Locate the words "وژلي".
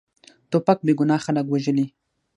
1.49-1.85